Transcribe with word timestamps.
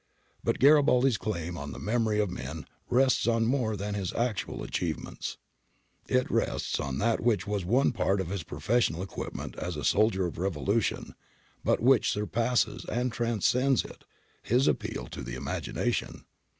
But 0.43 0.57
Garibaldi's 0.57 1.19
claim 1.19 1.59
on 1.59 1.73
the 1.73 1.79
memory 1.79 2.19
of 2.19 2.31
men 2.31 2.65
rests 2.89 3.27
on 3.27 3.45
more 3.45 3.77
than 3.77 3.93
his 3.93 4.11
actual 4.13 4.63
achievements. 4.63 5.37
It 6.07 6.31
rests 6.31 6.79
on 6.79 6.97
that 6.97 7.19
which 7.19 7.45
was 7.45 7.65
one 7.65 7.91
part 7.91 8.19
of 8.19 8.29
his 8.29 8.41
professional 8.41 9.03
equipment 9.03 9.55
as 9.57 9.75
a 9.77 9.83
soldier 9.83 10.25
of 10.25 10.39
revolution, 10.39 11.13
but 11.63 11.81
which 11.83 12.09
surpasses 12.09 12.83
and 12.85 13.11
transcends 13.13 13.85
it— 13.85 14.03
his 14.51 14.67
appeal 14.67 15.05
to 15.11 15.21
the 15.21 15.35
imagination. 15.35 16.25